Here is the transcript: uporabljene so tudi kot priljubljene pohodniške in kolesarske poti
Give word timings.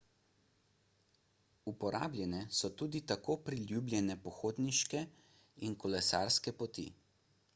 uporabljene 1.71 2.39
so 2.59 2.71
tudi 2.79 3.01
kot 3.27 3.43
priljubljene 3.51 4.17
pohodniške 4.23 5.05
in 5.69 5.79
kolesarske 5.85 6.57
poti 6.63 6.87